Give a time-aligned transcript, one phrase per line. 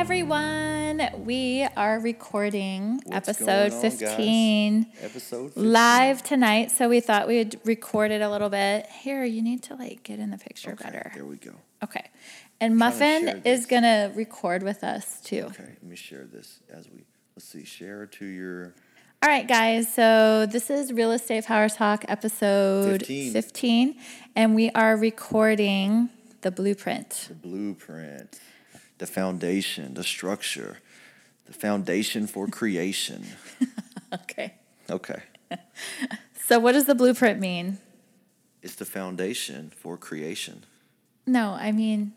[0.00, 1.10] everyone.
[1.26, 3.98] We are recording What's episode on, guys?
[3.98, 5.72] 15 Episode 15.
[5.72, 6.70] live tonight.
[6.70, 8.86] So we thought we'd record it a little bit.
[8.86, 11.12] Here, you need to like get in the picture Okay, better.
[11.14, 11.52] There we go.
[11.84, 12.08] Okay.
[12.62, 15.42] And to Muffin is going to record with us too.
[15.50, 17.04] Okay, let me share this as we
[17.36, 17.66] let's see.
[17.66, 18.72] Share to your
[19.22, 19.92] All right, guys.
[19.94, 23.32] So this is Real Estate Power Talk episode 15.
[23.34, 23.96] 15,
[24.34, 26.08] and we are recording
[26.40, 27.26] the blueprint.
[27.28, 28.40] the blueprint,
[29.00, 30.76] the foundation, the structure,
[31.46, 33.24] the foundation for creation.
[34.12, 34.54] Okay.
[34.90, 35.22] Okay,
[36.48, 37.78] So what does the blueprint mean?
[38.60, 40.64] it's the foundation for creation.
[41.26, 42.12] No, I mean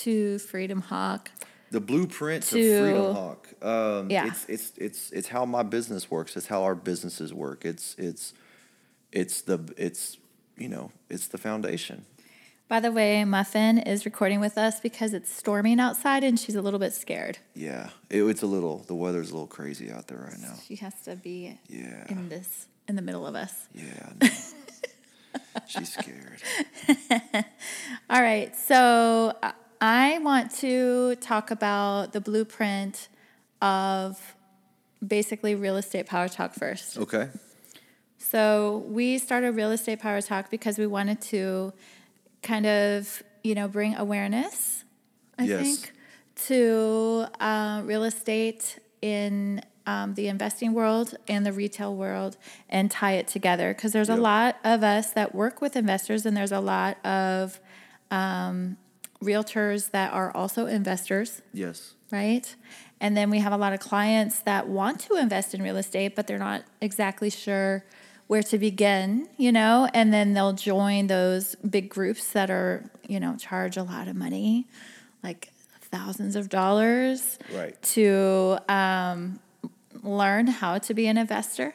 [0.00, 1.30] to Freedom Hawk.
[1.70, 3.48] The blueprint to, To- Freedom Hawk.
[3.62, 4.26] Um, Yeah.
[4.28, 6.34] It's it's it's it's how my business works.
[6.34, 7.66] It's how our businesses work.
[7.66, 8.32] It's it's
[9.12, 10.16] it's the it's
[10.56, 12.06] you know it's the foundation.
[12.72, 16.62] By the way, Muffin is recording with us because it's storming outside and she's a
[16.62, 17.36] little bit scared.
[17.54, 18.78] Yeah, it, it's a little.
[18.78, 20.54] The weather's a little crazy out there right now.
[20.66, 22.06] She has to be Yeah.
[22.08, 23.52] in this in the middle of us.
[23.74, 24.12] Yeah.
[24.22, 25.60] Know.
[25.66, 26.42] She's scared.
[28.08, 33.08] All right, so I- I want to talk about the blueprint
[33.60, 34.18] of
[35.06, 36.96] basically real estate power talk first.
[36.96, 37.28] Okay.
[38.16, 41.74] So we started Real Estate Power Talk because we wanted to
[42.42, 44.84] kind of, you know, bring awareness,
[45.38, 45.60] I Yes.
[45.60, 45.92] think,
[46.46, 52.36] to uh, real estate in um, the investing world and the retail world
[52.68, 53.74] and tie it together.
[53.74, 57.58] Because there's a lot of us that work with investors and there's a lot of
[58.10, 58.76] um,
[59.22, 61.94] realtors that are also investors Yes.
[62.10, 62.54] right?
[63.00, 66.14] And then we have a lot of clients that want to invest in real estate,
[66.14, 67.84] but they're not exactly sure
[68.32, 69.86] where to begin, you know?
[69.92, 74.16] And then they'll join those big groups that are, you know, charge a lot of
[74.16, 74.66] money,
[75.22, 77.80] like thousands of dollars Right.
[77.82, 79.38] to um,
[80.02, 81.74] learn how to be an investor.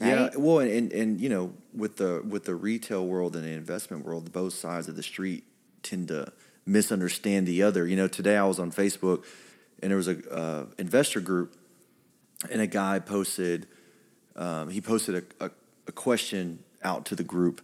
[0.00, 0.30] Yeah.
[0.34, 4.02] Well, and, and and you know, with the with the retail world and the investment
[4.06, 5.44] world, both sides of the street
[5.82, 6.32] tend to
[6.64, 7.86] misunderstand the other.
[7.86, 9.24] You know, today I was on Facebook,
[9.82, 11.54] and there was a uh, investor group,
[12.50, 13.66] and a guy posted,
[14.36, 15.50] um, he posted a, a,
[15.86, 17.60] a question out to the group,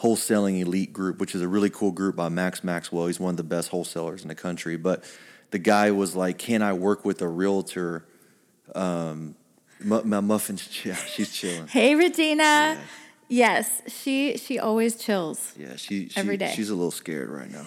[0.00, 3.06] wholesaling elite group, which is a really cool group by Max Maxwell.
[3.06, 4.76] He's one of the best wholesalers in the country.
[4.76, 5.04] But
[5.50, 8.04] the guy was like, "Can I work with a realtor?"
[8.74, 9.36] Um,
[9.80, 10.94] my muffin's chill.
[10.94, 11.66] She's chilling.
[11.68, 12.78] Hey, Regina.
[13.28, 15.52] Yes, she she always chills.
[15.58, 16.52] Yeah, she, she Every day.
[16.54, 17.66] she's a little scared right now.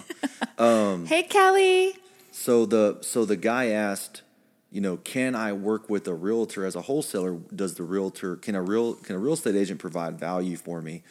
[1.06, 1.94] Hey, Kelly.
[2.32, 4.22] So the so the guy asked,
[4.70, 7.38] you know, can I work with a realtor as a wholesaler?
[7.54, 11.02] Does the realtor can a real can a real estate agent provide value for me?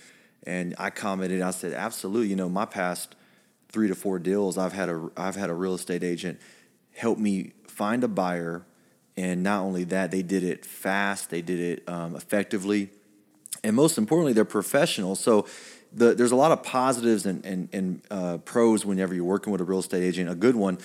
[0.44, 2.28] And I commented, I said, absolutely.
[2.29, 3.16] You know, my past
[3.69, 6.40] three to four deals, I've had a I've had a real estate agent
[6.95, 8.66] help me find a buyer,
[9.16, 12.89] and not only that, they did it fast, they did it um, effectively,
[13.63, 15.16] and most importantly, they're professional.
[15.16, 15.45] So
[15.94, 19.62] the, there's a lot of positives and, and, and uh, pros whenever you're working with
[19.62, 20.29] a real estate agent.
[20.29, 20.79] A good one,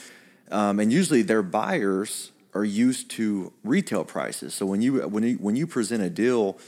[0.51, 4.55] um, and usually their buyers are used to retail prices.
[4.55, 6.59] So when you when you, when you present a deal,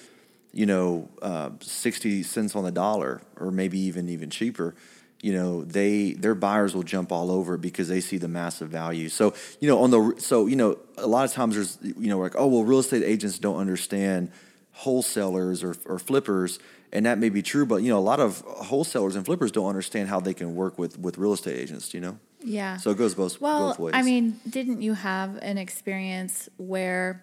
[0.52, 4.74] you know, uh, sixty cents on the dollar, or maybe even even cheaper.
[5.20, 9.08] You know, they their buyers will jump all over because they see the massive value.
[9.08, 12.18] So you know, on the so you know, a lot of times there's you know
[12.18, 14.30] like oh well, real estate agents don't understand
[14.72, 16.58] wholesalers or, or flippers
[16.92, 19.68] and that may be true but you know a lot of wholesalers and flippers don't
[19.68, 22.76] understand how they can work with with real estate agents you know Yeah.
[22.76, 27.22] so it goes both, Well, both ways I mean, didn't you have an experience where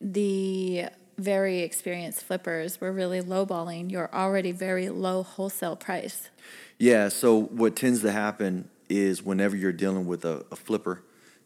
[0.00, 0.86] the
[1.18, 6.30] very experienced flippers were really lowballing your already very low wholesale price?
[6.78, 11.02] yeah so what tends to happen is whenever you're dealing with a, a flipper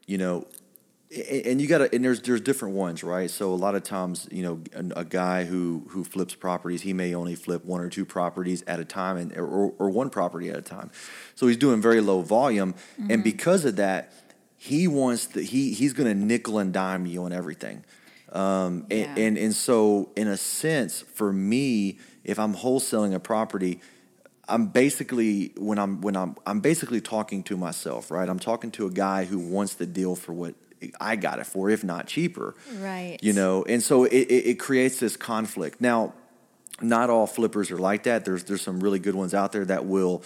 [0.06, 0.46] you know
[1.14, 3.30] and you got to and there's there's different ones right?
[3.30, 6.92] So a lot of times you know a, a guy who who flips properties he
[6.92, 10.50] may only flip one or two properties at a time and or, or one property
[10.50, 10.91] at a time.
[11.34, 12.74] So he's doing very low volume
[13.10, 14.12] and because of that
[14.56, 17.84] he wants the he he's going to nickel and dime you on everything.
[18.33, 23.80] Um, and, and and so in a sense for me if i'm wholesaling a property
[24.48, 28.28] I'm basically when I'm when I'm I'm basically talking to myself, right?
[28.28, 30.54] I'm talking to a guy who wants the deal for what
[31.01, 32.54] I got it for, if not cheaper.
[32.78, 33.19] Right.
[33.22, 35.81] You know, and so it, it, it creates this conflict.
[35.81, 36.15] Now,
[36.81, 38.25] not all flippers are like that.
[38.25, 40.25] There's there's some really good ones out there that will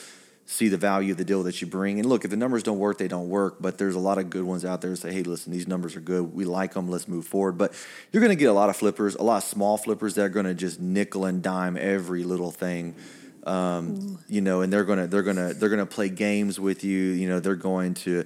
[0.50, 2.00] see the value of the deal that you bring.
[2.00, 3.56] And look, if the numbers don't work, they don't work.
[3.60, 5.94] But there's a lot of good ones out there that say, hey, listen, these numbers
[5.94, 6.32] are good.
[6.34, 6.88] We like them.
[6.88, 7.58] Let's move forward.
[7.58, 7.74] But
[8.12, 10.30] you're going to get a lot of flippers, a lot of small flippers that are
[10.30, 12.94] going to just nickel and dime every little thing.
[13.44, 16.98] Um, you know, and they're gonna they're gonna they're gonna play games with you.
[16.98, 18.24] You know, they're going to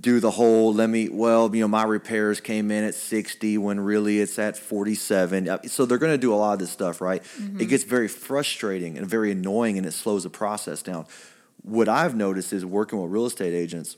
[0.00, 3.78] do the whole let me well you know my repairs came in at 60 when
[3.78, 7.00] really it's at 47 Uh, so they're going to do a lot of this stuff
[7.02, 7.22] right?
[7.60, 11.06] It gets very frustrating and very annoying and it slows the process down.
[11.62, 13.96] What i've noticed is working with real estate agents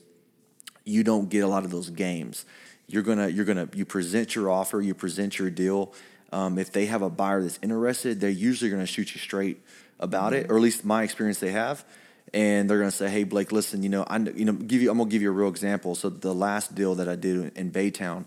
[0.83, 2.45] you don't get a lot of those games.
[2.87, 5.93] You're gonna you're gonna you present your offer you present your deal.
[6.33, 9.61] Um, if they have a buyer that's interested they're usually gonna shoot you straight
[10.01, 11.85] about it or at least my experience they have
[12.33, 14.97] and they're gonna say hey blake listen you know i you know give you i'm
[14.97, 18.25] gonna give you a real example so the last deal that i did in baytown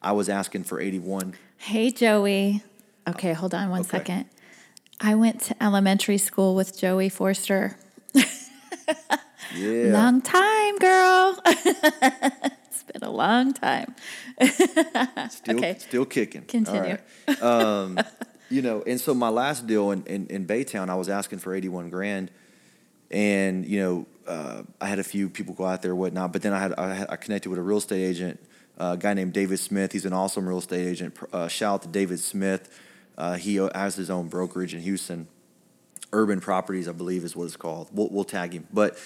[0.00, 2.62] i was asking for 81 Hey, Joey.
[3.06, 3.90] Okay, hold on one Okay.
[3.98, 4.24] second.
[5.00, 7.76] I went to elementary school with Joey Forster.
[9.54, 11.38] yeah Long time, girl.
[11.46, 13.94] it's been a long time.
[15.30, 15.76] still, okay.
[15.78, 16.42] still kicking.
[16.42, 16.98] Continue.
[17.28, 17.42] right.
[17.42, 17.98] Um,
[18.50, 21.54] you know, and so my last deal in, in, in Baytown, I was asking for
[21.54, 22.30] 81 grand.
[23.12, 26.32] And, you know, uh, I had a few people go out there, whatnot.
[26.32, 28.40] But then I had, I, had, I connected with a real estate agent,
[28.78, 29.92] uh, a guy named David Smith.
[29.92, 31.16] He's an awesome real estate agent.
[31.32, 32.70] Uh, shout out to David Smith.
[33.18, 35.28] Uh, he has his own brokerage in Houston.
[36.12, 37.88] Urban Properties, I believe, is what it's called.
[37.92, 38.66] We'll, we'll tag him.
[38.72, 38.98] But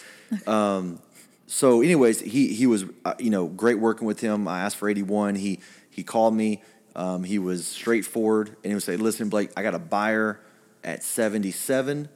[0.47, 1.01] um,
[1.47, 4.49] so, anyways, he he was uh, you know great working with him.
[4.49, 5.37] I asked for eighty one.
[5.37, 5.61] He
[5.91, 6.63] he called me.
[6.97, 10.41] Um, he was straightforward, and he would say, "Listen, Blake, I got a buyer
[10.83, 12.09] at seventy seven.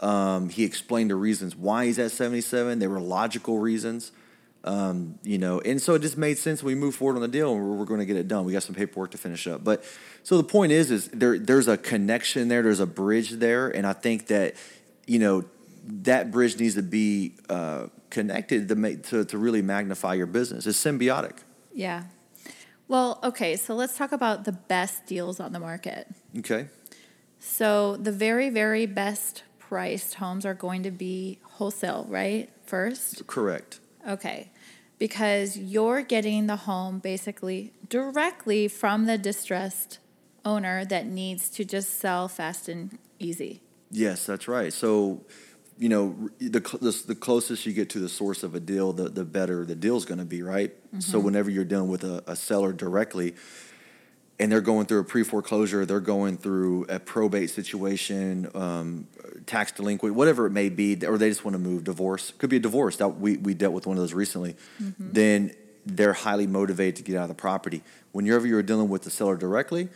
[0.00, 2.78] Um, he explained the reasons why he's at seventy seven.
[2.78, 4.12] They were logical reasons."
[4.64, 6.62] Um, you know, and so it just made sense.
[6.62, 8.44] We moved forward on the deal, and we're, we're going to get it done.
[8.44, 9.84] We got some paperwork to finish up, but
[10.24, 13.86] so the point is, is there there's a connection there, there's a bridge there, and
[13.86, 14.54] I think that
[15.06, 15.44] you know
[15.84, 20.66] that bridge needs to be uh, connected to make to, to really magnify your business.
[20.66, 21.38] It's symbiotic.
[21.72, 22.04] Yeah.
[22.88, 26.08] Well, okay, so let's talk about the best deals on the market.
[26.38, 26.68] Okay.
[27.38, 32.48] So, the very, very best priced homes are going to be wholesale, right?
[32.64, 33.26] First.
[33.26, 33.80] Correct.
[34.08, 34.50] Okay.
[34.98, 39.98] Because you're getting the home basically directly from the distressed
[40.44, 43.60] owner that needs to just sell fast and easy.
[43.90, 44.72] Yes, that's right.
[44.72, 45.24] So,
[45.78, 49.10] you know, the the, the closest you get to the source of a deal, the,
[49.10, 50.72] the better the deal's going to be, right?
[50.98, 51.26] So, mm-hmm.
[51.26, 53.34] whenever you're dealing with a, a seller directly,
[54.40, 59.06] and they're going through a pre foreclosure, they're going through a probate situation, um,
[59.46, 62.32] tax delinquent, whatever it may be, or they just want to move, divorce.
[62.38, 62.96] Could be a divorce.
[62.96, 64.56] That we, we dealt with one of those recently.
[64.98, 65.54] Then
[65.84, 67.82] they're highly motivated to get out of the property.
[68.12, 69.88] Whenever you're dealing with the seller directly,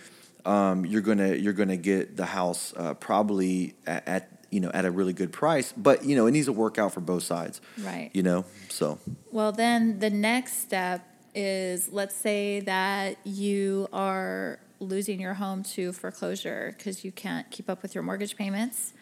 [0.44, 4.84] um, you're gonna you're gonna get the house uh, probably at, at you know at
[4.84, 7.60] a really good price, but you know it needs to work out for both sides.
[7.78, 8.10] Right.
[8.12, 8.98] You know, so
[9.30, 15.92] Well, then the next step is let's say that you are losing your home to
[15.92, 18.92] foreclosure because you can't keep up with your mortgage payments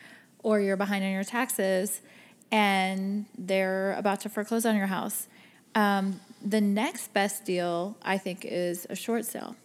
[0.43, 2.01] or you're behind on your taxes
[2.53, 5.29] and they're about to foreclose on your house.
[5.75, 9.57] Um, the next best deal, I think, is a short sale.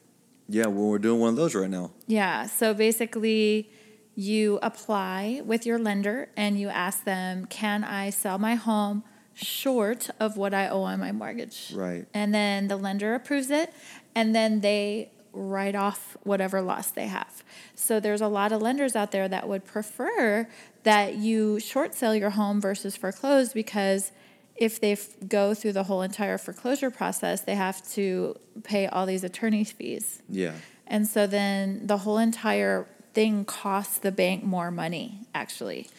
[0.47, 1.91] yeah, well we're doing one of those right now.
[2.07, 2.45] Yeah.
[2.45, 3.69] So basically,
[4.15, 9.03] you apply with your lender and you ask them, can I sell my home
[9.35, 11.71] short of what I owe on my mortgage?
[11.75, 12.05] Right.
[12.13, 13.73] And then the lender approves it
[14.15, 17.43] and then they write off whatever loss they have.
[17.75, 20.47] So there's a lot of lenders out there that would prefer
[20.83, 24.11] that you short sell your home versus foreclose because
[24.55, 29.05] if they f- go through the whole entire foreclosure process, they have to pay all
[29.05, 30.21] these attorney fees.
[30.29, 30.53] Yeah.
[30.87, 35.89] And so then the whole entire thing costs the bank more money, actually.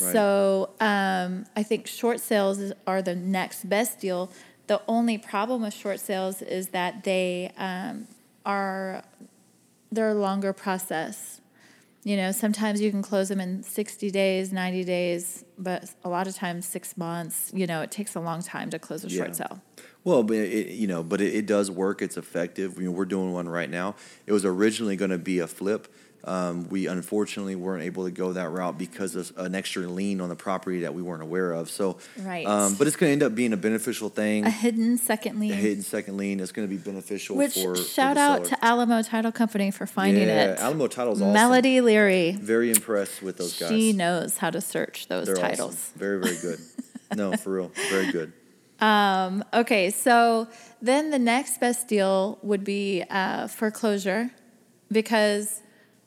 [0.00, 0.12] Right.
[0.12, 4.30] So um, I think short sales is- are the next best deal.
[4.66, 8.06] The only problem with short sales is that they um,
[8.44, 9.02] are
[9.92, 11.40] they're a longer process.
[12.04, 16.28] You know, sometimes you can close them in 60 days, 90 days, but a lot
[16.28, 17.50] of times six months.
[17.54, 19.16] You know, it takes a long time to close a Yeah.
[19.18, 19.60] short sale.
[20.04, 22.02] Well, but it, you know, but it, it does work.
[22.02, 22.78] It's effective.
[22.78, 23.96] You know, we're doing one right now.
[24.24, 25.92] It was originally going to be a flip.
[26.24, 30.28] Um, we unfortunately weren't able to go that route because of an extra lien on
[30.28, 31.70] the property that we weren't aware of.
[31.70, 32.44] So, Right.
[32.44, 34.44] Um, but it's going to end up being a beneficial thing.
[34.44, 35.52] A hidden second lien.
[35.52, 38.46] A hidden second lien is going to be beneficial Which for for shout the out
[38.46, 38.48] seller.
[38.48, 40.58] to Alamo Title Company for finding yeah, it.
[40.58, 41.32] Alamo Title's awesome.
[41.32, 42.32] Melody Leary.
[42.32, 43.68] Very impressed with those guys.
[43.68, 45.74] She knows how to search those They're titles.
[45.74, 45.98] awesome.
[45.98, 46.58] Very, very good.
[47.16, 47.72] no, for real.
[47.90, 48.32] Very good.
[49.54, 50.48] Okay, so
[50.82, 54.30] then the next best deal would be uh, foreclosure
[54.90, 55.62] because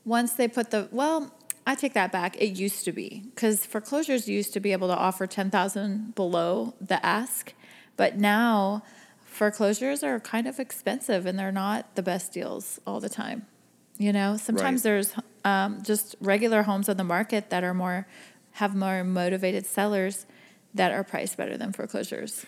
[0.09, 1.31] once they put the, well,
[1.67, 2.35] I take that back.
[2.41, 7.03] It used to be because foreclosures used to be able to offer 10,000 below the
[7.05, 7.53] ask,
[7.95, 8.81] but now
[9.23, 13.45] foreclosures are kind of expensive and they're not the best deals all the time.
[13.99, 14.91] You know, sometimes Right.
[14.91, 15.13] there's
[15.45, 18.07] um, just regular homes on the market that are more,
[18.53, 20.25] have more motivated sellers
[20.73, 22.47] that are priced better than foreclosures.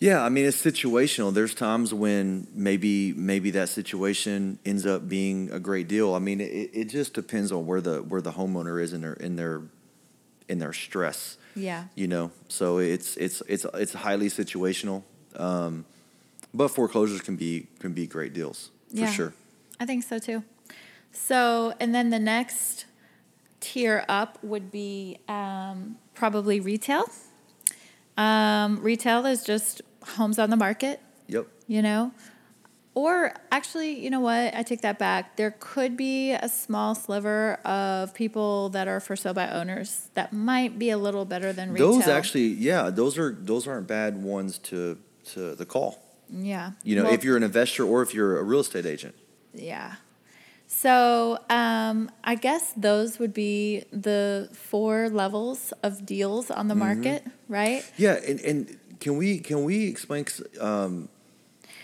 [0.00, 1.32] Yeah, I mean it's situational.
[1.32, 6.14] There's times when maybe maybe that situation ends up being a great deal.
[6.14, 9.12] I mean it, it just depends on where the where the homeowner is in their
[9.12, 9.60] in their
[10.48, 11.36] in their stress.
[11.54, 11.84] Yeah.
[11.94, 15.02] You know, so it's it's it's it's highly situational.
[15.36, 15.84] Um,
[16.54, 19.10] but foreclosures can be can be great deals for Yeah.
[19.12, 19.34] sure.
[19.78, 20.42] I think so too.
[21.12, 22.86] So, and then the next
[23.60, 27.04] tier up would be um, probably retail.
[28.16, 29.82] Um, retail is just
[30.16, 31.46] homes on the market, Yep.
[31.66, 32.12] you know.
[32.94, 34.52] Or actually, you know what?
[34.52, 35.36] I take that back.
[35.36, 40.32] There could be a small sliver of people that are for sale by owners that
[40.32, 41.92] might be a little better than retail.
[41.92, 44.98] Those actually, yeah, those are those aren't bad ones to
[45.34, 46.02] to the call.
[46.32, 46.72] yeah.
[46.82, 49.14] You know, Well, if you're an investor or if you're a real estate agent.
[49.54, 49.94] Yeah.
[50.66, 56.78] So um, I guess those would be the four levels of deals on the Mm-hmm.
[57.02, 57.84] market, right?
[57.96, 60.26] Yeah, and, and can we can we explain
[60.60, 61.08] um,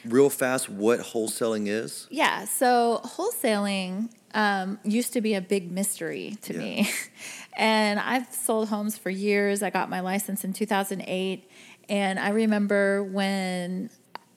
[0.04, 2.06] real fast what wholesaling is?
[2.10, 2.44] Yeah.
[2.44, 6.58] So wholesaling um, used to be a big mystery to Yeah.
[6.60, 6.90] me.
[7.56, 9.62] and I've sold homes for years.
[9.62, 11.50] I got my license in 2008.
[11.88, 13.90] And I remember when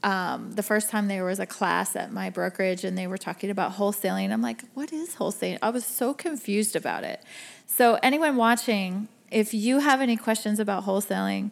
[0.03, 3.49] um, the first time there was a class at my brokerage and they were talking
[3.49, 4.31] about wholesaling.
[4.31, 5.57] I'm like, what is wholesaling?
[5.61, 7.21] I was so confused about it.
[7.67, 11.51] So, anyone watching, if you have any questions about wholesaling,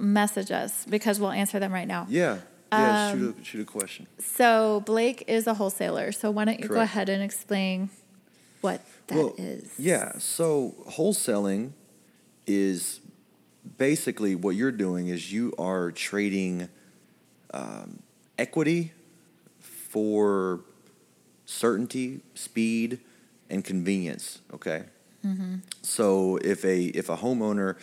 [0.00, 2.06] message us because we'll answer them right now.
[2.08, 2.38] Yeah,
[2.72, 3.10] yeah.
[3.10, 4.06] Um, shoot a shoot a question.
[4.18, 6.12] So Blake is a wholesaler.
[6.12, 7.90] So why don't you go ahead and explain
[8.60, 9.72] what that is?
[9.78, 11.72] Yeah, so wholesaling
[12.46, 13.00] is
[13.76, 16.68] basically what you're doing is you are trading
[17.52, 18.00] um,
[18.38, 18.92] equity
[19.60, 20.60] for
[21.46, 23.00] certainty, speed,
[23.50, 24.40] and convenience.
[24.52, 24.84] Okay.
[25.82, 27.76] So if a if a homeowner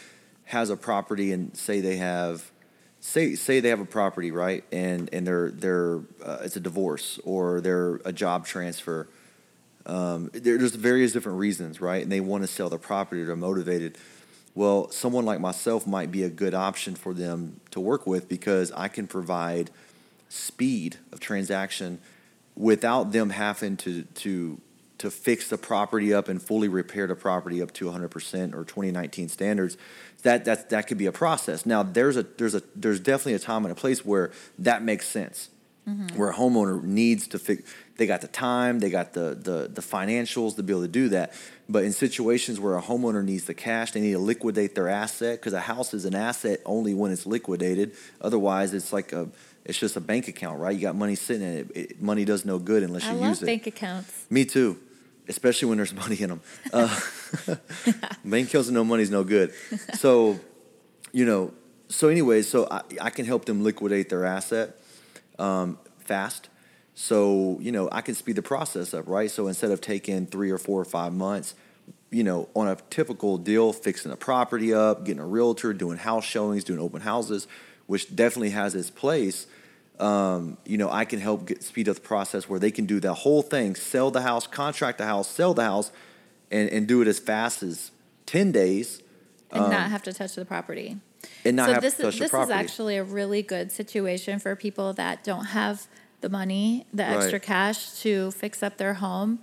[0.46, 2.52] has a property and say they have
[3.00, 4.64] say say they have a property right?
[4.72, 9.08] And and they're they're uh, it's a divorce or they're a job transfer.
[9.86, 12.02] Um, there, there's various different reasons right?
[12.02, 13.98] And they want to sell the property they're motivated.
[14.54, 18.72] Well someone like myself might be a good option for them to work with because
[18.72, 19.70] i can provide
[20.30, 22.00] speed of transaction
[22.56, 24.60] without them having to to
[24.98, 29.30] to fix the property up and fully repair the property up to 100% or 2019
[29.30, 29.78] standards
[30.26, 31.66] that that that could be a process.
[31.66, 35.08] Now there's a there's a there's definitely a time and a place where that makes
[35.08, 35.50] sense.
[35.88, 36.18] Mm-hmm.
[36.18, 39.82] Where a homeowner needs to fix they got the time they got the, the the
[39.82, 41.34] financials to be able to do that.
[41.70, 45.40] But in situations where a homeowner needs the cash they need to liquidate their asset
[45.40, 47.94] because a house is an asset only when it's liquidated.
[48.20, 49.30] Otherwise it's like a
[49.64, 50.76] it's just a bank account right?
[50.76, 53.46] You got money sitting in it, it money does no good unless you use it.
[53.46, 54.26] bank accounts.
[54.32, 54.80] me too,
[55.28, 56.42] especially when there's money in them.
[56.72, 57.00] Uh,
[58.32, 59.54] accounts and no money's no good.
[59.96, 60.40] So,
[61.12, 61.54] you know,
[61.88, 64.80] so anyway, so I, I can help them liquidate their asset
[65.40, 66.50] um, fast.
[66.96, 69.30] So, you know, I can speed the process up, right?
[69.30, 71.54] So instead of taking three or four or five months,
[72.10, 76.24] you know, on a typical deal, fixing a property up, getting a realtor, doing house
[76.24, 77.48] showings, doing open houses,
[77.88, 79.48] which definitely has its place.
[80.00, 83.00] Um, you know, I can help get, speed up the process where they can do
[83.00, 85.92] the whole thing, sell the house, contract the house, sell the house,
[86.52, 87.92] and, and do it as fast as
[88.26, 89.02] 10 days
[89.52, 90.98] And not have to touch the property.
[91.46, 92.54] and not so have this to touch is the this is property.
[92.54, 95.88] actually a really good situation for people that don't have
[96.22, 97.18] the money, the Right.
[97.18, 99.40] extra cash to fix up their home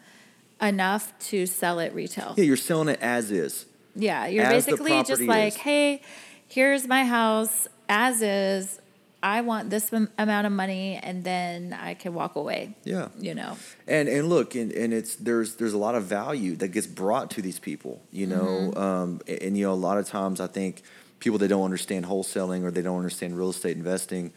[0.61, 2.35] enough to sell it retail.
[2.37, 3.67] yeah, you're selling it as is.
[3.95, 5.57] Yeah, you're As basically just like, is.
[5.57, 6.03] hey,
[6.49, 8.79] here's my house as is.
[9.23, 12.75] I want this am- amount of money, and then I can walk away.
[12.85, 13.09] Yeah.
[13.19, 16.69] You know, And and look, and, and it's there's there's a lot of value that
[16.69, 18.73] gets brought to these people, you know.
[18.75, 20.83] Um, and, and, you know, a lot of times I think
[21.21, 24.33] people that don't understand wholesaling or they don't understand real estate investing,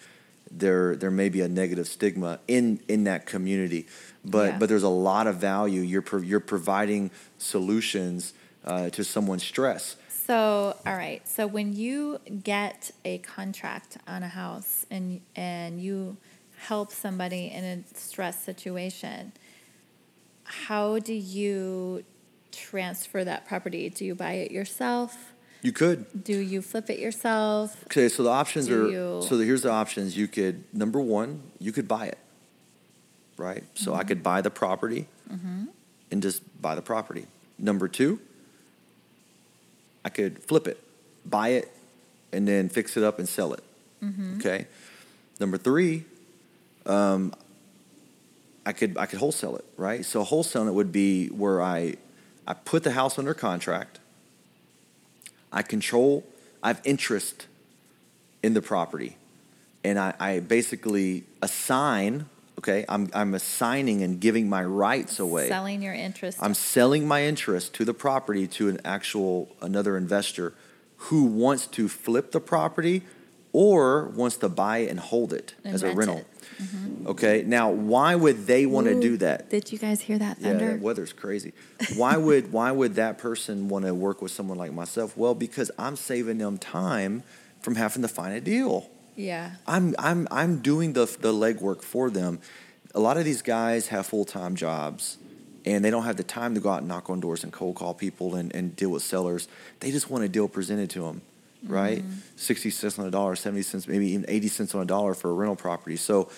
[0.52, 3.88] there there may be a negative stigma in in that community,
[4.24, 4.58] but Yeah.
[4.60, 5.82] but there's a lot of value.
[5.82, 9.96] You're pro- you're providing solutions uh, to someone's stress.
[10.26, 11.28] So, all right.
[11.28, 16.18] So when you get a contract on a house and and you
[16.58, 19.34] help somebody in a stress situation,
[20.44, 22.04] how do you
[22.52, 23.90] transfer that property?
[23.90, 25.34] Do you buy it yourself?
[25.62, 27.84] You could Do you flip it yourself?
[27.86, 30.16] Okay, so the options Do are you- so here's the options.
[30.18, 32.18] You could number one, you could buy it.
[33.38, 33.64] Right?
[33.76, 35.66] So I could buy the property Mm-hmm.
[36.12, 37.26] and just buy the property.
[37.58, 38.20] Number two,
[40.06, 40.82] I could flip it,
[41.26, 41.70] buy it,
[42.32, 43.64] and then fix it up and sell it.
[44.40, 44.68] Okay.
[45.40, 46.06] Number three,
[46.86, 47.34] um,
[48.66, 50.06] I could I could wholesale it, right?
[50.06, 51.96] So wholesaling it would be where I
[52.48, 54.00] I put the house under contract.
[55.52, 56.24] I control,
[56.62, 57.48] I have interest
[58.44, 59.18] in the property.
[59.84, 62.26] and I, I basically assign.
[62.58, 65.50] Okay, I'm I'm assigning and giving my rights away.
[65.50, 66.38] Selling your interest.
[66.42, 70.54] I'm selling my interest to the property to an actual another investor
[70.98, 73.04] who wants to flip the property
[73.52, 76.26] or wants to buy it and hold it And as a rental.
[76.62, 77.08] Mm-hmm.
[77.08, 79.50] Okay, now why would they want to do that?
[79.50, 80.72] Did you guys hear that Yeah, thunder?
[80.74, 81.54] that weather's crazy.
[81.96, 85.16] Why would why would that person want to work with someone like myself?
[85.18, 87.24] Well, because I'm saving them time
[87.62, 88.90] from having to find a deal.
[89.16, 89.52] Yeah.
[89.68, 92.40] I'm I'm I'm doing the the legwork for them.
[92.94, 95.18] A lot of these guys have full time jobs,
[95.66, 97.76] and they don't have the time to go out and knock on doors and cold
[97.76, 99.48] call people and, and deal with sellers.
[99.80, 101.22] They just want a deal presented to them,
[101.66, 102.04] right?
[102.36, 105.30] Sixty cents on a dollar, seventy cents, maybe even eighty cents on a dollar for
[105.30, 105.98] a rental property.
[105.98, 106.30] So,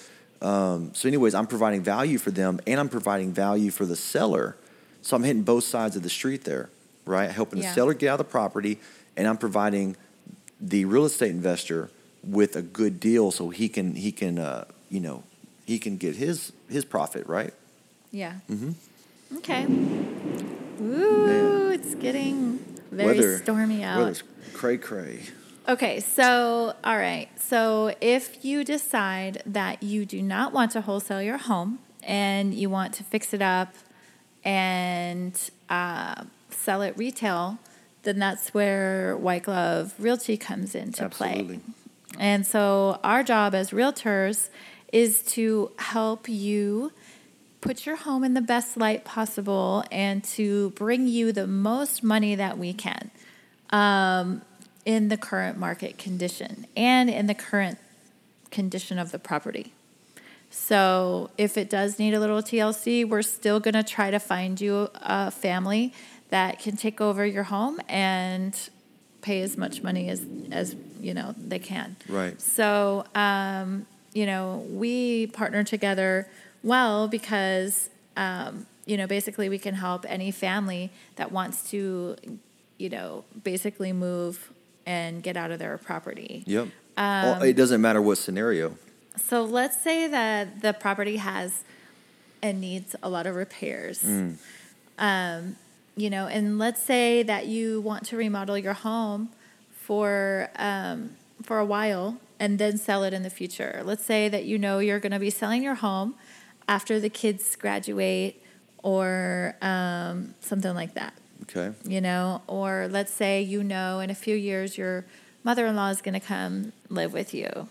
[0.42, 4.56] um, so anyways, I'm providing value for them, and I'm providing value for the seller.
[5.02, 6.70] So I'm hitting both sides of the street there,
[7.06, 7.30] right?
[7.32, 8.80] Helping the seller get out of the property,
[9.16, 9.96] and I'm providing
[10.60, 11.90] the real estate investor
[12.28, 15.24] with a good deal so he can he can uh, you know
[15.66, 17.54] he can get his his profit right
[18.12, 18.36] Yeah.
[18.50, 18.74] Mhm.
[19.38, 19.66] Okay.
[20.82, 22.60] Ooh, it's getting
[22.92, 24.00] very Weather- stormy out.
[24.00, 25.22] weather's cray cray
[25.70, 27.28] Okay, so all right.
[27.38, 32.70] So if you decide that you do not want to wholesale your home and you
[32.70, 33.74] want to fix it up
[34.46, 35.38] and
[35.70, 37.58] uh, sell it retail,
[38.04, 41.60] then that's where White Glove Realty comes into absolutely play.
[42.20, 44.50] And so our job as realtors
[44.92, 46.92] is to help you
[47.62, 52.36] put your home in the best light possible and to bring you the most money
[52.36, 53.12] that we can
[53.72, 54.42] um,
[54.86, 57.78] in the current market condition and in the current
[58.52, 59.74] condition of the property.
[60.50, 64.60] So if it does need a little TLC, we're still going to try to find
[64.62, 65.94] you a family
[66.30, 68.58] that can take over your home and
[69.28, 70.22] pay as much money as
[70.52, 71.98] as you know they can.
[72.08, 72.40] Right.
[72.42, 76.28] So um, you know we partner together
[76.64, 82.16] well because um, you know basically we can help any family that wants to
[82.78, 84.52] you know basically move
[84.86, 86.44] and get out of their property.
[86.48, 88.76] yep well, it doesn't matter what scenario
[89.18, 91.64] So let's say that the property has
[92.42, 94.04] and needs a lot of repairs.
[94.98, 95.56] Um,
[95.98, 99.30] you know, and let's say that you want to remodel your home
[99.72, 103.82] for um, for a while and then sell it in the future.
[103.84, 106.16] Let's say that you know you're going to be selling your home
[106.68, 108.42] after the kids graduate
[108.84, 114.16] or um, something like that okay you know, or let's say you know in a
[114.16, 115.06] few years your
[115.44, 117.68] mother in law is going to come live with you.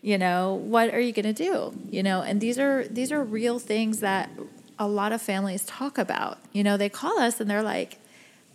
[0.00, 1.72] You know, what are you going to do?
[1.88, 4.30] You know, and these are these are real things that
[4.82, 6.38] a lot of families talk about.
[6.52, 7.98] You know, they call us and they're like,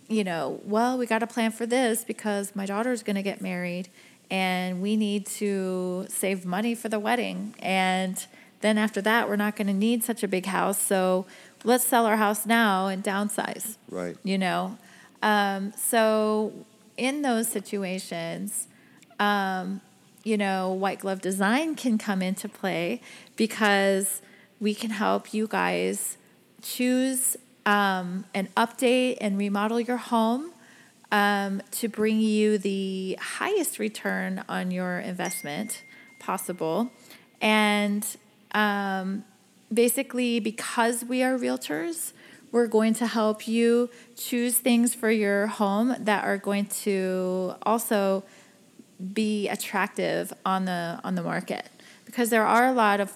[0.08, 3.40] you know, well, we got to plan for this because my daughter's going to get
[3.40, 3.88] married
[4.30, 7.54] and we need to save money for the wedding.
[7.60, 8.24] And
[8.60, 10.80] then after that, we're not going to need such a big house.
[10.80, 11.26] So
[11.64, 14.76] let's sell our house now and downsize right you know
[15.22, 16.52] um, so
[16.96, 18.68] in those situations
[19.18, 19.80] um,
[20.24, 23.00] you know white glove design can come into play
[23.36, 24.22] because
[24.60, 26.16] we can help you guys
[26.62, 30.50] choose um, and update and remodel your home
[31.10, 35.82] um, to bring you the highest return on your investment
[36.18, 36.90] possible.
[37.40, 38.06] And
[38.52, 39.24] um,
[39.72, 42.12] basically because we are realtors
[42.50, 48.24] we're going to help you choose things for your home that are going to also
[49.12, 51.68] be attractive on the on the market.
[52.04, 53.12] Because there are a lot of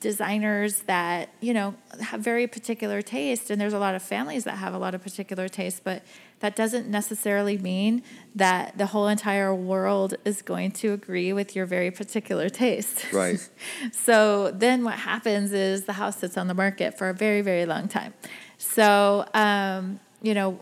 [0.00, 4.56] designers that you know have very particular taste and there's a lot of families that
[4.56, 6.02] have a lot of particular taste but
[6.40, 8.02] that doesn't necessarily mean
[8.34, 13.50] that the whole entire world is going to agree with your very particular taste right
[13.92, 17.66] so then what happens is the house sits on the market for a very, very
[17.66, 18.14] long time.
[18.58, 20.60] So, um, you know,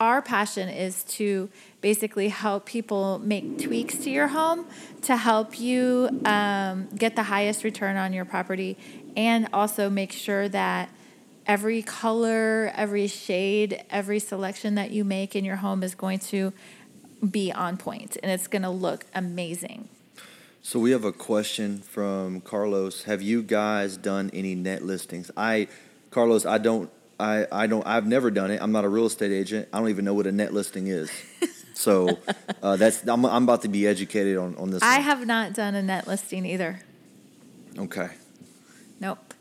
[0.00, 1.50] our passion is to
[1.82, 4.66] basically help people make tweaks to your home
[5.02, 8.78] to help you um, get the highest return on your property
[9.16, 10.88] and also make sure that
[11.46, 16.52] every color, every shade, every selection that you make in your home is going to
[17.28, 19.88] be on point and it's going to look amazing.
[20.62, 25.68] so we have a question from carlos have you guys done any net listings i
[26.10, 29.30] carlos i don't i i don't i've never done it i'm not a real estate
[29.32, 31.10] agent i don't even know what a net listing is
[31.74, 32.18] so
[32.62, 35.02] uh, that's I'm, I'm about to be educated on on this I one.
[35.04, 36.80] have not done a net listing either.
[37.78, 38.08] okay
[39.00, 39.34] Nope.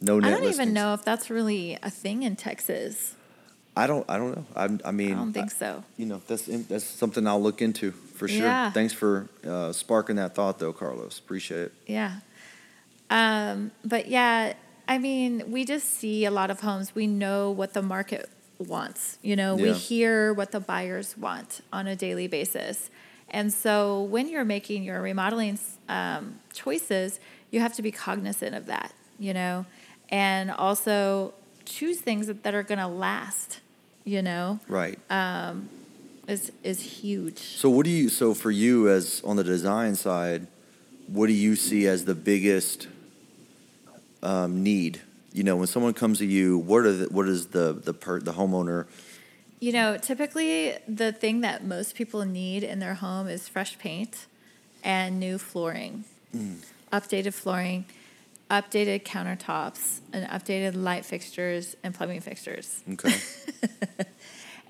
[0.00, 0.60] no net I don't listings.
[0.60, 3.14] even know if that's really a thing in Texas.
[3.74, 4.04] I don't.
[4.06, 4.44] I don't know.
[4.54, 5.82] I, I mean, I don't think so.
[5.96, 8.44] You know, that's that's something I'll look into for sure.
[8.44, 8.70] Yeah.
[8.70, 11.18] Thanks for uh, sparking that thought, though, Carlos.
[11.18, 11.72] Appreciate it.
[11.86, 12.16] Yeah.
[13.08, 14.52] Um, but yeah,
[14.88, 16.94] I mean, we just see a lot of homes.
[16.94, 19.18] We know what the market wants.
[19.22, 22.90] You know, we hear what the buyers want on a daily basis.
[23.30, 27.18] And so when you're making your remodeling um, choices,
[27.50, 29.64] you have to be cognizant of that, you know,
[30.10, 31.32] and also
[31.64, 33.60] choose things that, that are going to last,
[34.04, 34.98] you know, Right.
[36.28, 37.38] is, is huge.
[37.38, 40.46] So what do you so for you as on the design side,
[41.06, 42.88] what do you see as the biggest
[44.22, 45.00] um, need?
[45.32, 48.20] You know, when someone comes to you, what are the, what is the the per,
[48.20, 48.86] the homeowner?
[49.60, 54.26] You know, typically the thing that most people need in their home is fresh paint
[54.82, 56.04] and new flooring,
[56.92, 57.84] updated flooring,
[58.50, 62.82] updated countertops, and updated light fixtures and plumbing fixtures.
[62.90, 63.14] Okay.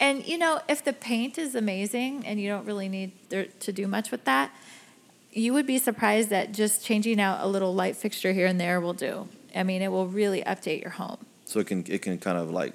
[0.02, 3.72] And you know, if the paint is amazing and you don't really need there to
[3.72, 4.50] do much with that,
[5.30, 8.80] you would be surprised that just changing out a little light fixture here and there
[8.80, 9.28] will do.
[9.54, 11.18] I mean, it will really update your home.
[11.44, 12.72] so it can it can kind of like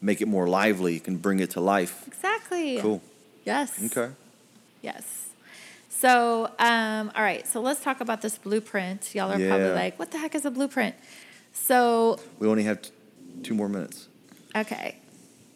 [0.00, 0.94] make it more lively.
[0.94, 2.04] You can bring it to life.
[2.06, 2.78] Exactly.
[2.78, 3.00] Cool.
[3.44, 3.82] Yes.
[3.86, 4.12] Okay.
[4.82, 5.04] Yes.
[5.88, 7.46] So, um, all right.
[7.46, 9.14] So let's talk about this blueprint.
[9.14, 10.94] Y'all are probably like, "What the heck is a blueprint?"
[11.52, 12.90] So, We only have t-
[13.42, 14.08] two more minutes.
[14.56, 14.96] okay.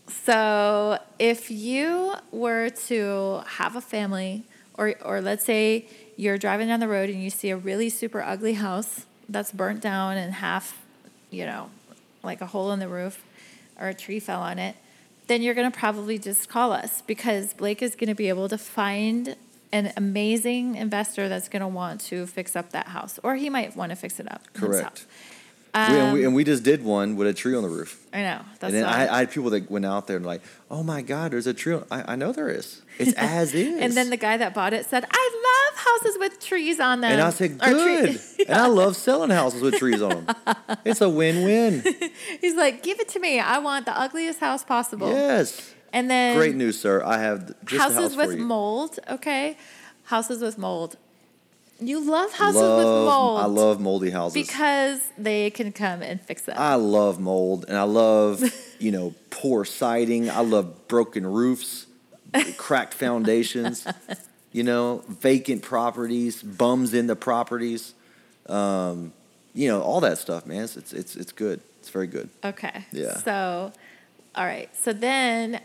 [0.09, 4.45] So, if you were to have a family,
[4.77, 8.21] or or let's say you're driving down the road and you see a really super
[8.23, 10.83] ugly house that's burnt down and half,
[11.31, 11.71] you know,
[12.23, 13.23] like a hole in the roof,
[13.79, 14.77] or a tree fell on it,
[15.27, 18.49] then you're going to probably just call us because Blake is going to be able
[18.49, 19.37] to find
[19.73, 23.75] an amazing investor that's going to want to fix up that house, or he might
[23.75, 24.43] want to fix it up.
[24.53, 25.01] Correct.
[25.01, 25.07] himself.
[25.75, 28.01] We, and, we, Um, and we just did one with a tree on the roof.
[28.13, 28.41] I know.
[28.61, 28.85] That's and then.
[28.85, 31.55] I, I had people that went out there and like, oh my God, there's a
[31.55, 31.75] tree.
[31.75, 32.83] on-" I, I know there is.
[32.99, 33.81] It's as is.
[33.81, 37.13] And then the guy that bought it said, "I love houses with trees on them."
[37.13, 38.21] And I said, good.
[38.47, 40.37] And I love selling houses with trees on them.
[40.85, 41.83] It's a win-win.
[42.41, 43.41] He's like, "Give it to me.
[43.41, 45.75] I want the ugliest house possible." Yes.
[45.93, 47.03] And then Great news, sir.
[47.05, 48.99] I have just houses house with mold.
[49.09, 49.57] Okay,
[50.05, 50.97] houses with mold.
[51.81, 53.41] You love houses love, with mold.
[53.41, 54.47] I love moldy houses.
[54.47, 56.57] because they can come and fix them.
[56.59, 58.43] I love mold, and I love
[58.79, 60.31] you know poor siding.
[60.31, 61.87] I love broken roofs,
[62.57, 63.87] cracked foundations.
[64.53, 67.93] You know, vacant properties, bums in the properties.
[68.49, 69.13] Um,
[69.53, 70.65] you know, all that stuff, man.
[70.65, 71.61] It's it's it's, it's good.
[71.81, 72.31] It's very good.
[72.45, 72.85] Okay.
[72.93, 73.17] Yeah.
[73.19, 73.73] So,
[74.37, 74.69] all right.
[74.77, 75.61] So then,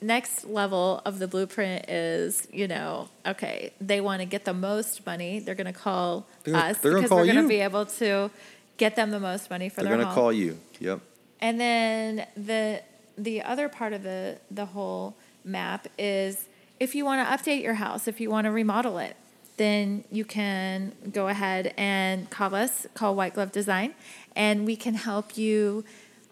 [0.00, 5.04] next level of the blueprint is, you know, okay, they want to get the most
[5.04, 5.40] money.
[5.40, 8.30] They're going to call They're us they're because call we're going to be able to
[8.76, 10.14] get them the most money for They're their gonna home.
[10.14, 10.58] call you.
[10.80, 11.00] Yep.
[11.40, 12.82] And then the
[13.16, 16.46] the other part of the the whole map is
[16.80, 19.16] if you want to update your house, if you want to remodel it,
[19.56, 23.94] then you can go ahead and call us, call White Glove Design,
[24.34, 25.84] and we can help you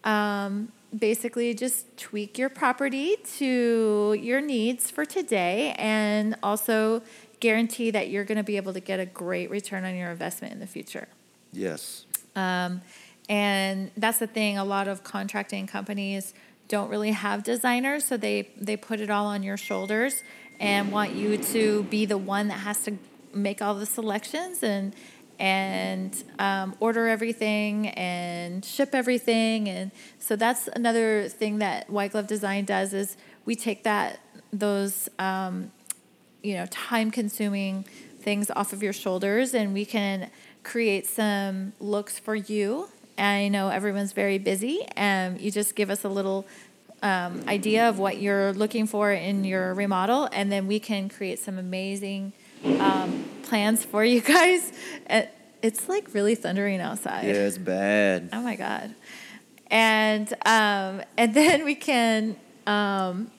[0.03, 7.03] um, basically just tweak your property to your needs for today and also
[7.41, 10.53] guarantee that you're going to be able to get a great return on your investment
[10.53, 11.09] in the future.
[11.53, 12.07] Yes.
[12.37, 12.83] Um,
[13.29, 14.59] and that's the thing.
[14.59, 16.35] A lot of contracting companies
[16.69, 20.23] don't really have designers, so they they put it all on your shoulders
[20.59, 22.97] and want you to be the one that has to
[23.35, 24.95] make all the selections and
[25.39, 29.69] and um, order everything and ship everything.
[29.69, 34.21] And so that's another thing that White Glove Design does is we take that
[34.53, 35.73] those um,
[36.43, 37.85] you know time consuming
[38.21, 40.31] things off of your shoulders and we can
[40.63, 46.05] create some looks for you i know everyone's very busy and you just give us
[46.05, 46.47] a little
[47.03, 51.39] um, idea of what you're looking for in your remodel and then we can create
[51.39, 52.33] some amazing
[52.79, 53.22] um,
[53.53, 54.73] plans for you guys
[55.63, 58.31] it's like really thundering outside Yeah, it's bad.
[58.33, 58.95] Oh my god!
[59.69, 62.37] And um, and then we can,
[62.67, 63.31] um,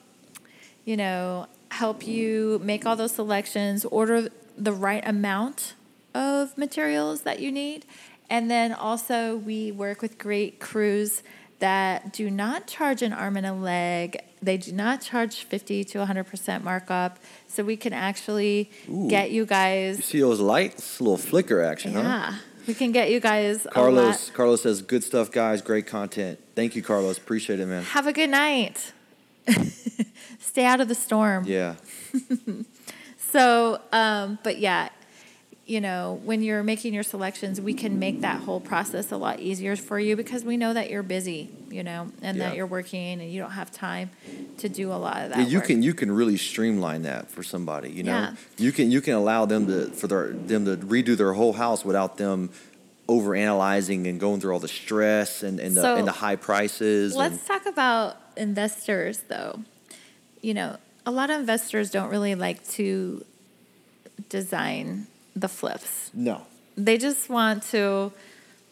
[0.84, 5.74] you know, help you make all those selections, order the right amount
[6.14, 7.84] of materials that you need,
[8.30, 11.22] and then also we work with great crews
[11.58, 14.22] that do not charge an arm and a leg.
[14.44, 19.08] They do not charge fifty to hundred percent markup, so we can actually Ooh.
[19.08, 20.04] get you You guys.
[20.04, 21.00] see those lights?
[21.00, 22.00] A little flicker action, huh?
[22.02, 22.34] Yeah,
[22.66, 23.66] we can get you guys.
[23.72, 25.62] Carlos, Carlos says, "Good stuff, guys.
[25.62, 26.38] Great content.
[26.54, 27.16] Thank you, Carlos.
[27.18, 27.82] Appreciate it, man.
[27.84, 28.92] Have a good night.
[30.38, 31.44] Stay out of the storm.
[31.46, 31.74] Yeah,
[33.32, 34.90] So, um, but yeah,
[35.66, 39.40] you know, when you're making your selections, we can make that whole process a lot
[39.40, 42.48] easier for you because we know that you're busy, you know, and Yeah.
[42.50, 44.10] that you're working and you don't have time
[44.58, 45.38] to do a lot of that.
[45.38, 45.66] Yeah, you work.
[45.68, 47.90] can you can really streamline that for somebody.
[47.90, 48.34] You know, Yeah.
[48.58, 51.82] you can you can allow them to for their them to redo their whole house
[51.82, 52.50] without them
[53.08, 56.36] over analyzing and going through all the stress and and the, So, and the high
[56.36, 57.16] prices.
[57.16, 59.60] Let's and, talk about investors, though.
[60.42, 63.24] You know, a lot of investors don't really like to
[64.28, 66.10] design the flips.
[66.14, 66.42] no,
[66.76, 68.12] They just want to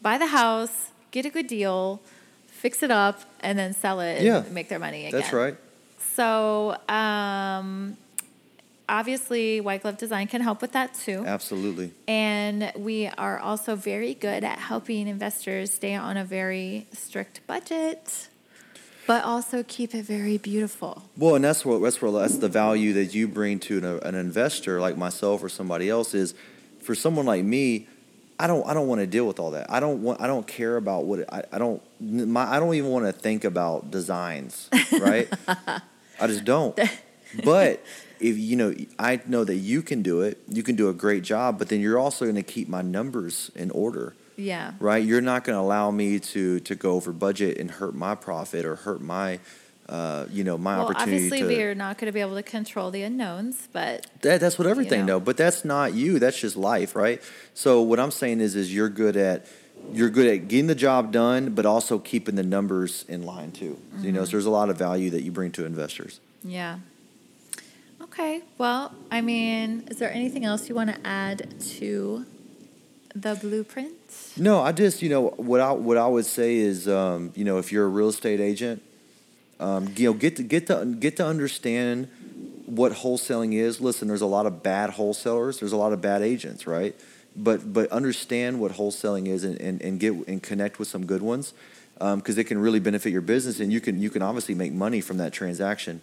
[0.01, 2.01] buy the house, get a good deal,
[2.47, 4.43] fix it up, and then sell it and Yeah.
[4.51, 5.19] make their money again.
[5.19, 5.55] that's right.
[6.15, 7.97] So, um,
[8.87, 11.23] obviously, White Glove Design can help with that too.
[11.25, 11.91] Absolutely.
[12.07, 18.27] And we are also very good at helping investors stay on a very strict budget,
[19.07, 21.03] but also keep it very beautiful.
[21.17, 24.15] Well, and that's what that's where that's the value that you bring to an, an
[24.15, 26.33] investor like myself or somebody else is
[26.83, 27.87] for someone like me.
[28.39, 29.69] I don't I don't want to deal with all that.
[29.71, 32.73] I don't want I don't care about what it, I I don't my I don't
[32.75, 34.69] even want to think about designs,
[34.99, 35.27] right?
[36.19, 36.77] I just don't.
[37.43, 37.83] But
[38.19, 41.23] if you know I know that you can do it, you can do a great
[41.23, 44.73] job, but then you're also going to keep my numbers in order Yeah.
[44.79, 45.03] right?
[45.03, 48.65] You're not going to allow me to to go over budget and hurt my profit
[48.65, 49.39] or hurt my,
[49.93, 51.47] uh, you know, my Well, opportunity obviously, to.
[51.47, 54.67] we are not going to be able to control the unknowns, but that, that's what
[54.67, 55.19] everything know.
[55.19, 56.17] though, but that's not you.
[56.19, 57.21] That's just life, right?
[57.53, 59.45] So what I'm saying is, is you're good at
[59.91, 63.77] you're good at getting the job done, but also keeping the numbers in line too.
[63.99, 64.31] You know, so Mm-hmm.
[64.31, 66.19] there's a lot of value that you bring to investors.
[66.43, 66.79] yeah.
[68.01, 68.41] Okay.
[68.57, 72.25] Well, I mean, is there anything else you want to add to
[73.15, 73.93] the blueprint?
[74.37, 77.57] No, I just you know what I what I would say is um, you know
[77.57, 78.81] if you're a real estate agent,
[79.63, 82.09] um, you know get to get to get to understand
[82.65, 83.79] what wholesaling is.
[83.79, 85.59] Listen, there's a lot of bad wholesalers.
[85.59, 86.95] There's a lot of bad agents, right?
[87.35, 91.21] But but understand what wholesaling is and, and, and get and connect with some good
[91.21, 91.53] ones
[91.97, 94.99] because it can really benefit your business and you can you can obviously make money
[94.99, 96.01] from that transaction.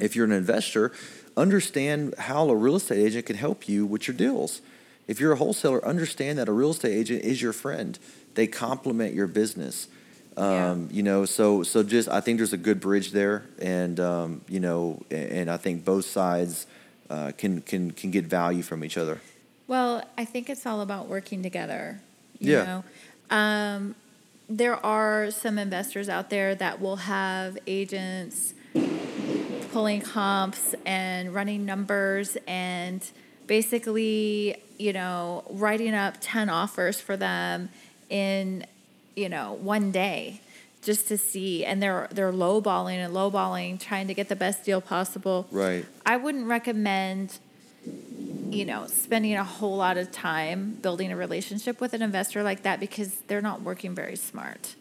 [0.00, 0.92] If you're an investor,
[1.36, 4.60] understand how a real estate agent can help you with your deals.
[5.08, 7.98] If you're a wholesaler, understand that a real estate agent is your friend.
[8.34, 9.88] They complement your business.
[10.36, 10.70] Yeah.
[10.70, 14.40] Um, You know, so so just I think there's a good bridge there, and um,
[14.48, 16.66] you know, and, I think both sides
[17.10, 19.20] uh, can can can get value from each other.
[19.68, 22.00] Well, I think it's all about working together.
[22.38, 22.64] You Yeah.
[22.64, 22.84] Know?
[23.30, 23.94] Um,
[24.48, 28.52] there are some investors out there that will have agents
[29.72, 33.02] pulling comps and running numbers and
[33.46, 37.70] basically, you know, writing up 10 offers for them
[38.10, 38.64] in,
[39.16, 40.40] you know, one day
[40.82, 44.80] just to see and they're they're lowballing and lowballing trying to get the best deal
[44.80, 45.46] possible.
[45.50, 45.84] Right.
[46.04, 47.38] I wouldn't recommend
[48.50, 52.62] you know, spending a whole lot of time building a relationship with an investor like
[52.62, 54.76] that because they're not working very smart.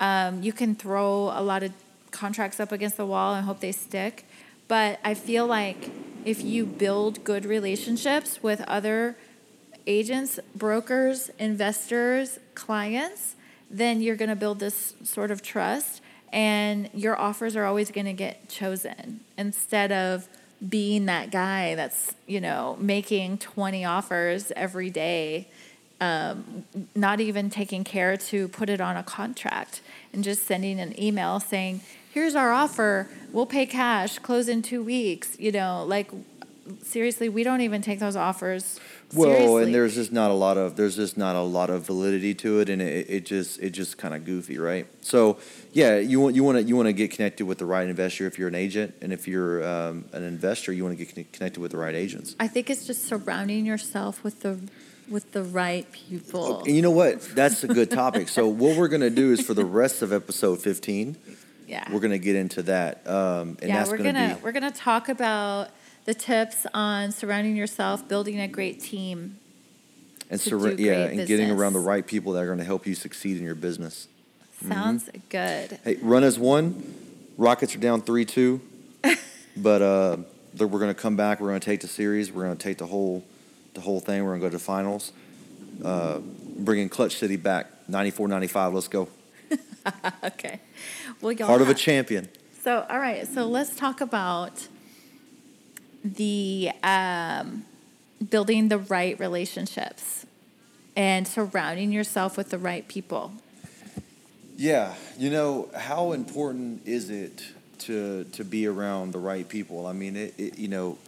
[0.00, 1.72] Um, you can throw a lot of
[2.10, 4.24] contracts up against the wall and hope they stick,
[4.68, 5.90] but I feel like
[6.24, 9.16] if you build good relationships with other
[9.86, 13.34] agents, brokers, investors, clients,
[13.70, 16.02] then you're going to build this sort of trust
[16.32, 20.28] and your offers are always going to get chosen instead of
[20.66, 25.48] being that guy that's, you know, making 20 offers every day,
[26.00, 29.80] um, not even taking care to put it on a contract
[30.12, 31.80] and just sending an email saying,
[32.12, 36.10] here's our offer, we'll pay cash, close in two weeks, you know, like
[36.82, 38.78] seriously, we don't even take those offers
[39.12, 39.62] Well, seriously.
[39.64, 42.60] and there's just not a lot of there's just not a lot of validity to
[42.60, 44.86] it, and it, it just it just kind of goofy, right?
[45.00, 45.38] So
[45.72, 48.26] yeah, you want you want to you want to get connected with the right investor
[48.26, 51.60] if you're an agent, and if you're um, an investor, you want to get connected
[51.60, 52.36] with the right agents.
[52.38, 54.60] I think it's just surrounding yourself with the
[55.08, 56.60] with the right people.
[56.60, 57.20] And you know what?
[57.34, 58.28] That's a good topic.
[58.28, 61.16] so what we're gonna do is for the rest of episode 15,
[61.66, 61.92] yeah.
[61.92, 64.70] we're gonna get into that, um, and yeah, that's we're gonna, gonna, be we're gonna
[64.70, 65.70] talk about
[66.04, 69.38] the tips on surrounding yourself, building a great team.
[70.30, 72.94] and to do yeah, and getting around the right people that are gonna help you
[72.94, 74.08] succeed in your business.
[74.68, 75.18] Sounds Mm-hmm.
[75.30, 75.78] good.
[75.84, 76.94] Hey, run as one.
[77.38, 78.60] Rockets are down three two,
[79.56, 80.16] but uh,
[80.58, 81.40] we're going to come back.
[81.40, 82.30] We're going to take the series.
[82.30, 83.24] We're going to take the whole,
[83.72, 84.22] the whole thing.
[84.24, 85.12] We're going to go to the finals.
[85.82, 86.18] Uh,
[86.58, 88.74] bringing Clutch City back 94-95.
[88.74, 89.08] Let's go.
[90.22, 90.60] Okay.
[91.22, 91.46] Well, y'all.
[91.46, 92.28] Heart of a champion.
[92.62, 93.26] So, all right.
[93.26, 94.68] So let's talk about
[96.04, 97.64] the um,
[98.30, 100.26] building the right relationships
[100.96, 103.32] and surrounding yourself with the right people.
[104.56, 107.42] Yeah, you know how important is it
[107.80, 109.86] to to be around the right people?
[109.86, 110.98] I mean, it, it you know,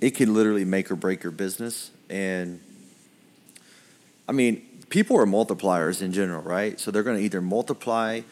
[0.00, 2.60] it can literally make or break your business, and
[4.28, 6.80] I mean, people are multipliers in general, right?
[6.80, 8.22] So they're going to either multiply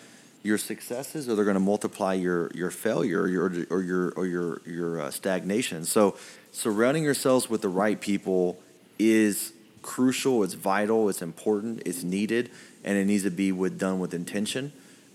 [0.44, 4.26] your successes or they're going to multiply your your failure or your or your or
[4.26, 5.84] your your uh, stagnation.
[5.84, 6.16] So
[6.52, 8.58] surrounding yourselves with the right people
[8.98, 9.52] is
[9.82, 10.44] crucial.
[10.44, 11.08] It's vital.
[11.08, 11.82] It's important.
[11.86, 12.50] It's needed,
[12.84, 14.72] and it needs to be with done with intention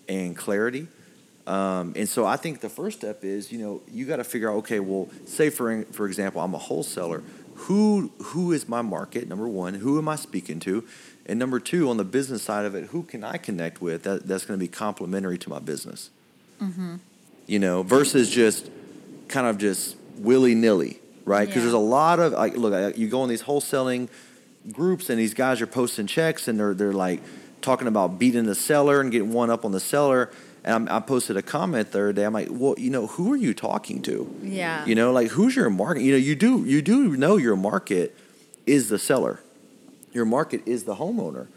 [0.10, 0.88] and clarity.
[1.46, 4.52] Um, and so I think the first step is, you know, you got to figure
[4.52, 7.24] out, okay, well, say for for example, I'm a wholesaler.
[7.56, 9.28] Who who is my market?
[9.28, 10.84] Number one, who am I speaking to?
[11.30, 14.28] And number two, on the business side of it, who can I connect with that,
[14.28, 16.10] that's going to be complementary to my business?
[16.60, 16.96] Mm-hmm.
[17.46, 18.70] You know, versus just
[19.28, 21.48] kind of just willy nilly, right?
[21.48, 21.62] Because yeah.
[21.62, 24.10] there's a lot of like, look, you go in these wholesaling
[24.72, 27.22] groups, and these guys are posting checks, and they're they're like
[27.62, 30.32] talking about beating the seller and getting one up on the seller
[30.64, 32.26] and I'm, i posted a comment the other day.
[32.26, 34.34] I'm like, well, you know, who are you talking to?
[34.42, 34.86] Yeah.
[34.86, 36.04] You know, like who's your market?
[36.04, 38.16] You know, you do you do know your market
[38.66, 39.40] is the seller.
[40.12, 41.48] Your market is the homeowner.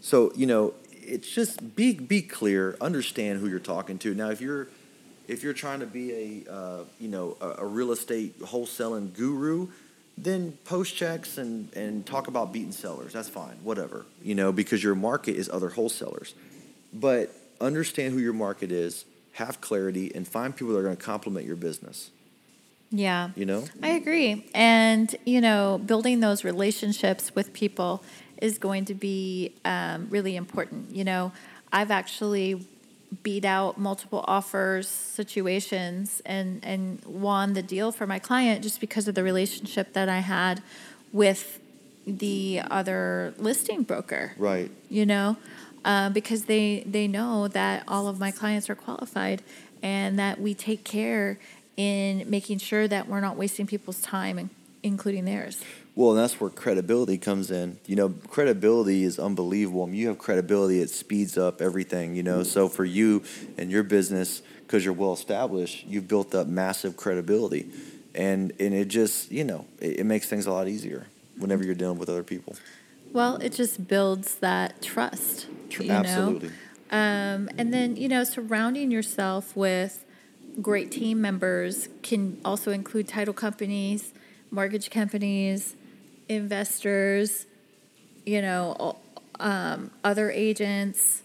[0.00, 4.14] So you know, it's just be be clear, understand who you're talking to.
[4.14, 4.68] Now, if you're
[5.28, 9.68] if you're trying to be a uh, you know a, a real estate wholesaling guru,
[10.16, 13.12] then post checks and and talk about beating sellers.
[13.12, 14.06] That's fine, whatever.
[14.22, 16.34] You know, because your market is other wholesalers.
[16.92, 21.02] But understand who your market is, have clarity, and find people that are going to
[21.02, 22.10] complement your business.
[22.90, 23.30] Yeah.
[23.36, 23.64] You know?
[23.82, 24.46] I agree.
[24.54, 28.02] And, you know, building those relationships with people
[28.40, 30.94] is going to be um, really important.
[30.94, 31.32] You know,
[31.72, 32.66] I've actually
[33.22, 39.08] beat out multiple offers situations and and won the deal for my client just because
[39.08, 40.62] of the relationship that I had
[41.12, 41.58] with
[42.06, 44.32] the other listing broker.
[44.38, 44.70] Right.
[44.88, 45.36] You know,
[45.84, 49.42] uh, because they they know that all of my clients are qualified
[49.82, 51.38] and that we take care
[51.76, 54.50] in making sure that we're not wasting people's time,
[54.82, 55.62] including theirs.
[55.94, 57.78] Well, and that's where credibility comes in.
[57.86, 59.82] You know, credibility is unbelievable.
[59.82, 62.14] When you have credibility, it speeds up everything.
[62.14, 63.22] You know, so for you
[63.58, 67.70] and your business, because you're well established, you've built up massive credibility,
[68.14, 71.06] and and it just you know it, it makes things a lot easier
[71.36, 72.56] whenever you're dealing with other people.
[73.12, 75.48] Well, it just builds that trust.
[75.70, 76.48] You Absolutely.
[76.48, 76.54] Know?
[76.92, 80.04] Um, and then, you know, surrounding yourself with
[80.60, 84.12] great team members can also include title companies,
[84.50, 85.74] mortgage companies,
[86.28, 87.46] investors,
[88.24, 88.96] you know,
[89.38, 91.22] um, other agents,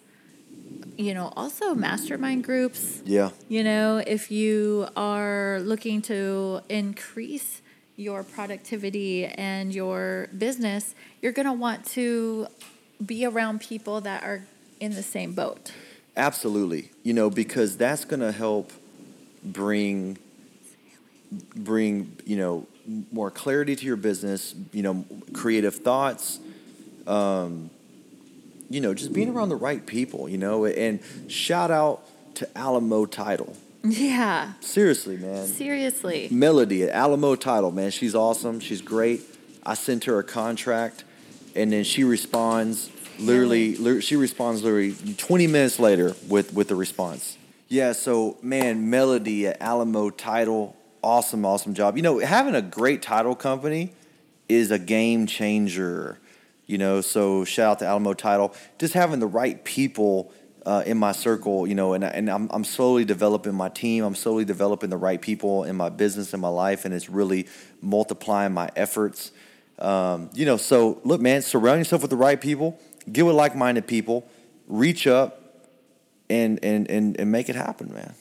[0.97, 3.01] you know, also mastermind groups.
[3.05, 3.31] Yeah.
[3.49, 7.61] You know, if you are looking to increase
[7.97, 12.47] your productivity and your business, you're going to want to
[13.05, 14.43] be around people that are
[14.79, 15.71] in the same boat.
[16.17, 16.91] Absolutely.
[17.03, 18.71] You know, because that's going to help
[19.45, 20.17] bring
[21.55, 22.67] bring, you know,
[23.11, 26.39] more clarity to your business, you know, creative thoughts,
[27.07, 27.69] um,
[28.69, 32.03] you know, just being around the right people, you know, and shout out
[32.35, 33.55] to Alamo Title.
[33.83, 34.53] Yeah.
[34.61, 35.45] Seriously, man.
[35.47, 36.27] Seriously.
[36.31, 37.91] Melody at Alamo Title, man.
[37.91, 38.59] She's awesome.
[38.59, 39.21] She's great.
[39.63, 41.03] I sent her a contract
[41.55, 44.01] and then she responds literally, really?
[44.01, 47.37] she responds literally 20 minutes later with with the response.
[47.75, 51.97] Yeah, so man, Melody at Alamo Title, awesome, awesome job.
[51.97, 53.91] You know, having a great title company
[54.47, 56.17] is a game changer.
[56.67, 58.53] You know, so shout out to Alamo Title.
[58.79, 60.31] Just having the right people
[60.65, 64.05] uh, in my circle, you know, and, and I'm, I'm slowly developing my team.
[64.05, 67.45] I'm slowly developing the right people in my business, in my life, and it's really
[67.81, 69.33] multiplying my efforts.
[69.79, 72.79] Um, you know, so look, man, surround yourself with the right people,
[73.11, 74.25] get with like minded people,
[74.65, 75.44] reach up,
[76.29, 78.13] and, and, and, and make it happen, man.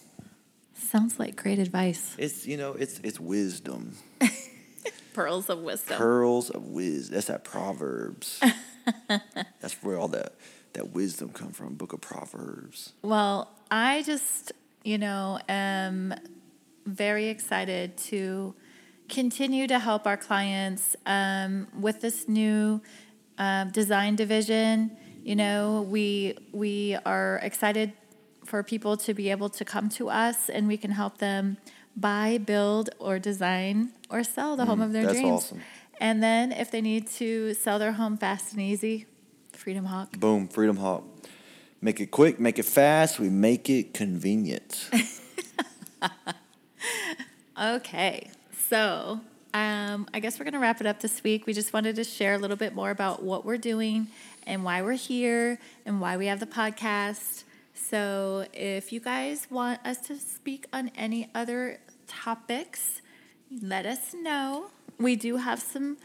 [0.74, 2.14] Sounds like great advice.
[2.18, 3.96] It's, you know, it's, it's wisdom.
[5.14, 5.96] Pearls of wisdom.
[5.96, 7.14] Pearls of wisdom.
[7.14, 8.40] That's that Proverbs.
[9.08, 10.34] That's where all that
[10.74, 11.74] that wisdom come from.
[11.74, 12.92] Book of Proverbs.
[13.02, 16.14] Well, I just, you know, am
[16.84, 18.54] very excited to
[19.08, 22.80] continue to help our clients um, with this new
[23.38, 24.96] uh, design division.
[25.24, 27.94] You know, we we are excited
[28.44, 31.56] for people to be able to come to us, and we can help them
[31.96, 35.32] buy, build, or design or sell the mm, home of their that's dreams.
[35.32, 35.62] Awesome.
[35.98, 39.06] And then, if they need to sell their home fast and easy,
[39.52, 40.12] Freedom Hawk.
[40.12, 41.04] Boom, Freedom Hawk.
[41.80, 43.18] Make it quick, make it fast.
[43.18, 44.90] We make it convenient.
[47.60, 48.30] okay.
[48.68, 49.20] So,
[49.54, 51.46] um, I guess we're going to wrap it up this week.
[51.46, 54.08] We just wanted to share a little bit more about what we're doing
[54.46, 57.44] and why we're here and why we have the podcast.
[57.74, 63.02] So, if you guys want us to speak on any other topics,
[63.62, 64.66] let us know.
[64.98, 65.96] We do have some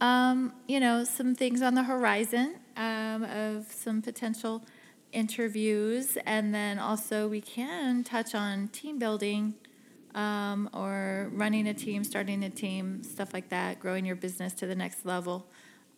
[0.00, 4.64] um, you know, some things on the horizon um, of some potential
[5.12, 6.16] interviews.
[6.24, 9.54] And then also, we can touch on team building
[10.14, 14.66] um, or running a team, starting a team, stuff like that, growing your business to
[14.66, 15.46] the next level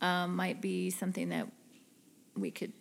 [0.01, 1.47] um, might be something that
[2.37, 2.73] we could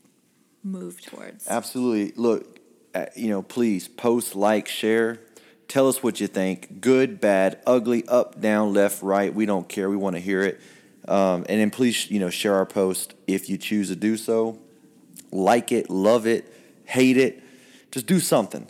[0.64, 1.48] move towards.
[1.48, 2.14] Absolutely.
[2.22, 2.60] Look,
[2.94, 5.20] uh, you know, please post, like, share.
[5.68, 6.82] Tell us what you think.
[6.82, 9.34] Good, bad, ugly, up, down, left, right.
[9.34, 9.90] We don't care.
[9.90, 10.60] We want to hear it.
[11.08, 14.60] Um, and then please, you know, share our post if you choose to do so.
[15.32, 16.52] Like it, love it,
[16.86, 17.44] hate it.
[17.92, 18.68] Just do something.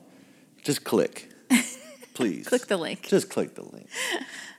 [0.63, 1.29] Just click.
[2.13, 2.47] Please.
[2.47, 3.03] Click the link.
[3.07, 3.87] Just click the link.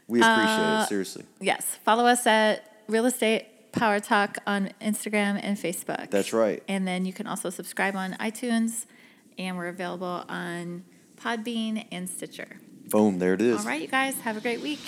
[0.08, 1.24] We appreciate Uh, it, seriously.
[1.40, 1.78] Yes.
[1.84, 6.10] Follow us at Real Estate Power Talk on Instagram and Facebook.
[6.10, 6.62] That's right.
[6.68, 8.86] And then you can also subscribe on iTunes,
[9.38, 10.84] and we're available on
[11.16, 12.60] Podbean and Stitcher.
[12.88, 13.60] Boom, there it is.
[13.60, 14.80] All right, you guys, have a great week.